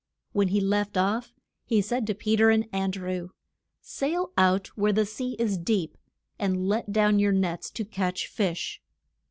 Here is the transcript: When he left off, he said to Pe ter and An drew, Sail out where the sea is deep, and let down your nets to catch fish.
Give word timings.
When 0.31 0.47
he 0.47 0.59
left 0.59 0.97
off, 0.97 1.31
he 1.63 1.79
said 1.79 2.07
to 2.07 2.15
Pe 2.15 2.35
ter 2.35 2.49
and 2.49 2.67
An 2.73 2.89
drew, 2.89 3.33
Sail 3.81 4.31
out 4.35 4.65
where 4.69 4.91
the 4.91 5.05
sea 5.05 5.35
is 5.37 5.59
deep, 5.59 5.95
and 6.39 6.67
let 6.67 6.91
down 6.91 7.19
your 7.19 7.33
nets 7.33 7.69
to 7.69 7.85
catch 7.85 8.25
fish. 8.25 8.81